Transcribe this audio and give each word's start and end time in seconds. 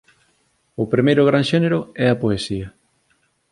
O 0.83 0.85
primeiro 0.93 1.23
gran 1.29 1.43
xénero 1.51 1.79
é 2.03 2.05
a 2.09 2.19
poesía 2.23 2.67